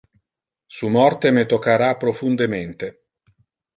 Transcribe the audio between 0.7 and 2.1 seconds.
Su morte me toccara